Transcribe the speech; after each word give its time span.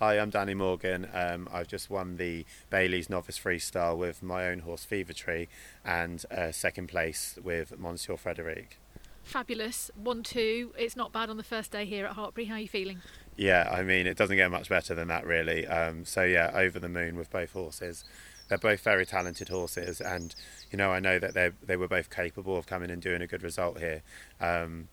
Hi, 0.00 0.18
I'm 0.18 0.30
Dannie 0.30 0.54
Morgan. 0.54 1.06
Um, 1.12 1.46
I've 1.52 1.68
just 1.68 1.90
won 1.90 2.16
the 2.16 2.46
Bailey's 2.70 3.10
Novice 3.10 3.38
Freestyle 3.38 3.98
with 3.98 4.22
my 4.22 4.48
own 4.48 4.60
horse 4.60 4.86
Fevertree 4.90 5.46
and 5.84 6.24
uh, 6.30 6.52
second 6.52 6.86
place 6.86 7.38
with 7.44 7.78
Monsieur 7.78 8.16
Frederique. 8.16 8.78
Fabulous. 9.24 9.90
1 9.96 10.22
2. 10.22 10.72
It's 10.78 10.96
not 10.96 11.12
bad 11.12 11.28
on 11.28 11.36
the 11.36 11.42
first 11.42 11.70
day 11.70 11.84
here 11.84 12.06
at 12.06 12.16
Hartpury. 12.16 12.48
How 12.48 12.54
are 12.54 12.60
you 12.60 12.66
feeling? 12.66 13.02
Yeah, 13.36 13.68
I 13.70 13.82
mean, 13.82 14.06
it 14.06 14.16
doesn't 14.16 14.36
get 14.38 14.50
much 14.50 14.70
better 14.70 14.94
than 14.94 15.08
that, 15.08 15.26
really. 15.26 15.66
Um, 15.66 16.06
so, 16.06 16.22
yeah, 16.22 16.50
over 16.54 16.78
the 16.78 16.88
moon 16.88 17.18
with 17.18 17.28
both 17.28 17.52
horses. 17.52 18.02
They're 18.48 18.56
both 18.56 18.80
very 18.80 19.04
talented 19.04 19.50
horses, 19.50 20.00
and 20.00 20.34
you 20.72 20.78
know, 20.78 20.90
I 20.90 20.98
know 20.98 21.18
that 21.20 21.34
they 21.34 21.52
they 21.62 21.76
were 21.76 21.86
both 21.86 22.10
capable 22.10 22.56
of 22.56 22.66
coming 22.66 22.90
and 22.90 23.00
doing 23.00 23.22
a 23.22 23.26
good 23.28 23.44
result 23.44 23.78
here. 23.78 24.02
Um, 24.40 24.88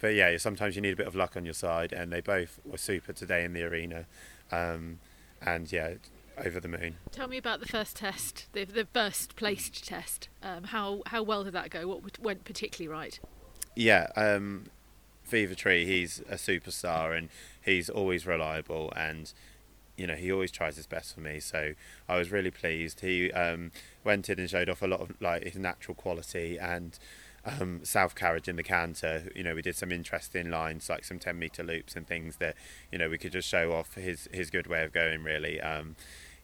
but 0.00 0.14
yeah, 0.14 0.36
sometimes 0.38 0.76
you 0.76 0.82
need 0.82 0.92
a 0.92 0.96
bit 0.96 1.06
of 1.06 1.14
luck 1.14 1.36
on 1.36 1.44
your 1.44 1.54
side, 1.54 1.92
and 1.92 2.12
they 2.12 2.20
both 2.20 2.60
were 2.64 2.78
super 2.78 3.12
today 3.12 3.44
in 3.44 3.52
the 3.52 3.62
arena. 3.62 4.06
Um, 4.52 4.98
and 5.42 5.70
yeah, 5.70 5.94
over 6.44 6.60
the 6.60 6.68
moon. 6.68 6.96
Tell 7.12 7.28
me 7.28 7.36
about 7.36 7.60
the 7.60 7.66
first 7.66 7.96
test, 7.96 8.46
the, 8.52 8.64
the 8.64 8.86
first 8.92 9.36
placed 9.36 9.86
test. 9.86 10.28
Um, 10.42 10.64
how 10.64 11.02
how 11.06 11.22
well 11.22 11.44
did 11.44 11.52
that 11.52 11.70
go? 11.70 11.86
What 11.88 12.18
went 12.18 12.44
particularly 12.44 12.88
right? 12.88 13.18
Yeah, 13.76 14.08
um, 14.16 14.66
Fevertree, 15.30 15.86
he's 15.86 16.20
a 16.28 16.34
superstar 16.34 17.16
and 17.16 17.28
he's 17.62 17.88
always 17.88 18.26
reliable 18.26 18.92
and 18.96 19.32
you 19.96 20.06
know 20.06 20.14
he 20.14 20.32
always 20.32 20.50
tries 20.50 20.76
his 20.76 20.86
best 20.86 21.14
for 21.14 21.20
me. 21.20 21.40
So 21.40 21.74
I 22.08 22.16
was 22.16 22.30
really 22.30 22.50
pleased. 22.50 23.00
He 23.00 23.30
um, 23.32 23.70
went 24.04 24.28
in 24.28 24.38
and 24.38 24.48
showed 24.50 24.68
off 24.68 24.82
a 24.82 24.86
lot 24.86 25.00
of 25.00 25.20
like 25.20 25.44
his 25.44 25.56
natural 25.56 25.94
quality 25.94 26.58
and 26.58 26.98
um, 27.44 27.80
self-carriage 27.82 28.48
in 28.48 28.56
the 28.56 28.62
canter. 28.62 29.30
You 29.34 29.42
know, 29.42 29.54
we 29.54 29.62
did 29.62 29.76
some 29.76 29.92
interesting 29.92 30.50
lines, 30.50 30.88
like 30.88 31.04
some 31.04 31.18
10 31.18 31.38
metre 31.38 31.62
loops 31.62 31.96
and 31.96 32.06
things 32.06 32.36
that, 32.36 32.56
you 32.90 32.98
know, 32.98 33.08
we 33.08 33.18
could 33.18 33.32
just 33.32 33.48
show 33.48 33.72
off 33.72 33.94
his, 33.94 34.28
his 34.32 34.50
good 34.50 34.66
way 34.66 34.84
of 34.84 34.92
going, 34.92 35.22
really. 35.22 35.60
Um, 35.60 35.96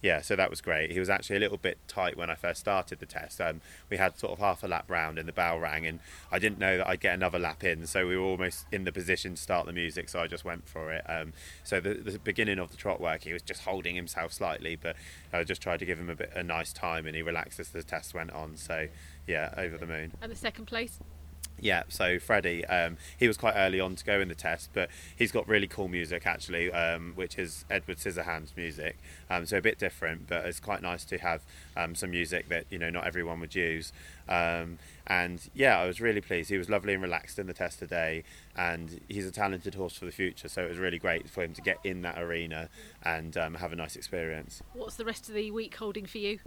yeah, 0.06 0.20
so 0.20 0.36
that 0.36 0.50
was 0.50 0.60
great. 0.60 0.92
He 0.92 1.00
was 1.00 1.10
actually 1.10 1.36
a 1.36 1.40
little 1.40 1.56
bit 1.56 1.78
tight 1.88 2.16
when 2.16 2.30
I 2.30 2.36
first 2.36 2.60
started 2.60 3.00
the 3.00 3.06
test. 3.06 3.40
Um, 3.40 3.60
we 3.90 3.96
had 3.96 4.16
sort 4.16 4.32
of 4.32 4.38
half 4.38 4.62
a 4.62 4.68
lap 4.68 4.88
round 4.88 5.18
and 5.18 5.26
the 5.26 5.32
bell 5.32 5.58
rang, 5.58 5.84
and 5.84 5.98
I 6.30 6.38
didn't 6.38 6.60
know 6.60 6.76
that 6.76 6.86
I'd 6.86 7.00
get 7.00 7.14
another 7.14 7.40
lap 7.40 7.64
in, 7.64 7.88
so 7.88 8.06
we 8.06 8.16
were 8.16 8.22
almost 8.22 8.66
in 8.70 8.84
the 8.84 8.92
position 8.92 9.34
to 9.34 9.42
start 9.42 9.66
the 9.66 9.72
music, 9.72 10.08
so 10.08 10.20
I 10.20 10.28
just 10.28 10.44
went 10.44 10.68
for 10.68 10.92
it. 10.92 11.02
Um, 11.10 11.32
so 11.64 11.80
the, 11.80 11.94
the, 11.94 12.20
beginning 12.20 12.60
of 12.60 12.70
the 12.70 12.76
trot 12.76 13.00
work, 13.00 13.24
he 13.24 13.32
was 13.32 13.42
just 13.42 13.62
holding 13.62 13.96
himself 13.96 14.32
slightly, 14.32 14.76
but 14.76 14.94
I 15.32 15.42
just 15.42 15.60
tried 15.60 15.80
to 15.80 15.84
give 15.84 15.98
him 15.98 16.08
a 16.08 16.14
bit 16.14 16.30
a 16.36 16.42
nice 16.44 16.72
time, 16.72 17.06
and 17.06 17.16
he 17.16 17.22
relaxed 17.22 17.58
as 17.58 17.70
the 17.70 17.82
test 17.82 18.14
went 18.14 18.30
on. 18.30 18.56
So 18.56 18.86
yeah, 19.26 19.52
over 19.56 19.76
the 19.76 19.86
moon. 19.86 20.12
And 20.22 20.30
the 20.30 20.36
second 20.36 20.66
place? 20.66 21.00
Yeah, 21.58 21.84
so 21.88 22.18
Freddie, 22.18 22.66
um, 22.66 22.98
he 23.18 23.26
was 23.26 23.36
quite 23.36 23.54
early 23.56 23.80
on 23.80 23.96
to 23.96 24.04
go 24.04 24.20
in 24.20 24.28
the 24.28 24.34
test, 24.34 24.70
but 24.74 24.90
he's 25.16 25.32
got 25.32 25.48
really 25.48 25.66
cool 25.66 25.88
music 25.88 26.26
actually, 26.26 26.70
um, 26.70 27.12
which 27.14 27.38
is 27.38 27.64
Edward 27.70 27.96
Scissorhands 27.96 28.54
music. 28.56 28.98
Um, 29.30 29.46
so 29.46 29.56
a 29.56 29.62
bit 29.62 29.78
different, 29.78 30.26
but 30.28 30.44
it's 30.44 30.60
quite 30.60 30.82
nice 30.82 31.04
to 31.06 31.18
have 31.18 31.42
um, 31.76 31.94
some 31.94 32.10
music 32.10 32.48
that 32.50 32.66
you 32.70 32.78
know 32.78 32.90
not 32.90 33.06
everyone 33.06 33.40
would 33.40 33.54
use. 33.54 33.92
Um, 34.28 34.78
and 35.06 35.40
yeah, 35.54 35.78
I 35.78 35.86
was 35.86 36.00
really 36.00 36.20
pleased. 36.20 36.50
He 36.50 36.58
was 36.58 36.68
lovely 36.68 36.92
and 36.92 37.02
relaxed 37.02 37.38
in 37.38 37.46
the 37.46 37.54
test 37.54 37.78
today, 37.78 38.24
and 38.56 39.00
he's 39.08 39.26
a 39.26 39.30
talented 39.30 39.76
horse 39.76 39.96
for 39.96 40.04
the 40.04 40.10
future. 40.10 40.48
So 40.48 40.64
it 40.64 40.68
was 40.68 40.78
really 40.78 40.98
great 40.98 41.30
for 41.30 41.44
him 41.44 41.54
to 41.54 41.62
get 41.62 41.78
in 41.84 42.02
that 42.02 42.18
arena 42.18 42.68
and 43.04 43.36
um, 43.36 43.54
have 43.54 43.72
a 43.72 43.76
nice 43.76 43.94
experience. 43.94 44.62
What's 44.74 44.96
the 44.96 45.04
rest 45.04 45.28
of 45.28 45.34
the 45.34 45.52
week 45.52 45.76
holding 45.76 46.06
for 46.06 46.18
you? 46.18 46.40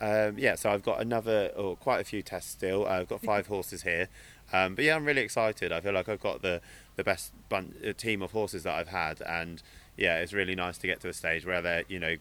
yeah, 0.00 0.54
so 0.54 0.70
I've 0.70 0.82
got 0.82 1.00
another, 1.00 1.50
or 1.56 1.76
quite 1.76 2.00
a 2.00 2.04
few 2.04 2.22
tests 2.22 2.50
still. 2.50 2.86
I've 2.86 3.08
got 3.08 3.20
five 3.20 3.46
horses 3.48 3.82
here. 3.82 4.08
Um, 4.52 4.74
but 4.74 4.84
yeah, 4.84 4.96
I'm 4.96 5.04
really 5.04 5.22
excited. 5.22 5.72
I 5.72 5.80
feel 5.80 5.92
like 5.92 6.08
I've 6.08 6.20
got 6.20 6.42
the 6.42 6.60
the 6.96 7.04
best 7.04 7.32
bun- 7.48 7.74
uh, 7.86 7.92
team 7.92 8.22
of 8.22 8.32
horses 8.32 8.62
that 8.62 8.74
I've 8.74 8.88
had, 8.88 9.20
and 9.22 9.62
yeah, 9.96 10.18
it's 10.18 10.32
really 10.32 10.54
nice 10.54 10.78
to 10.78 10.86
get 10.86 11.00
to 11.00 11.08
a 11.08 11.12
stage 11.12 11.44
where 11.44 11.62
they're 11.62 11.84
you 11.88 11.98
know 11.98 12.16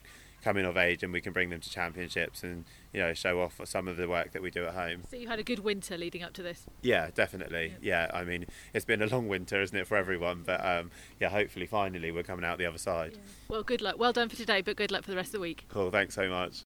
coming 0.45 0.65
of 0.65 0.77
age 0.77 1.01
and 1.01 1.11
we 1.11 1.19
can 1.19 1.33
bring 1.33 1.49
them 1.49 1.59
to 1.59 1.69
championships 1.71 2.43
and 2.43 2.65
you 2.93 3.01
know 3.01 3.15
show 3.15 3.41
off 3.41 3.59
some 3.63 3.87
of 3.87 3.97
the 3.97 4.07
work 4.07 4.31
that 4.31 4.43
we 4.43 4.51
do 4.51 4.63
at 4.65 4.75
home. 4.75 5.01
So 5.09 5.15
you 5.15 5.27
had 5.27 5.39
a 5.39 5.43
good 5.43 5.59
winter 5.59 5.97
leading 5.97 6.21
up 6.21 6.33
to 6.33 6.43
this. 6.43 6.67
Yeah, 6.83 7.09
definitely. 7.16 7.73
Yeah, 7.81 8.07
yeah 8.11 8.17
I 8.17 8.23
mean 8.23 8.45
it's 8.71 8.85
been 8.85 9.01
a 9.01 9.07
long 9.07 9.27
winter, 9.27 9.59
isn't 9.59 9.75
it, 9.75 9.88
for 9.88 9.97
everyone? 9.97 10.44
But 10.45 10.63
um, 10.63 10.91
yeah, 11.19 11.29
hopefully 11.29 11.66
finally 11.66 12.11
we're 12.11 12.23
coming 12.23 12.45
out 12.45 12.59
the 12.59 12.67
other 12.67 12.77
side. 12.77 13.13
Yeah. 13.13 13.19
Well, 13.50 13.63
good 13.63 13.81
luck. 13.81 13.97
Well 13.97 14.13
done 14.13 14.29
for 14.29 14.35
today, 14.35 14.61
but 14.61 14.75
good 14.75 14.91
luck 14.91 15.03
for 15.03 15.09
the 15.09 15.17
rest 15.17 15.29
of 15.29 15.33
the 15.33 15.39
week. 15.39 15.66
Cool. 15.67 15.89
Thanks 15.89 16.13
so 16.13 16.29
much. 16.29 16.63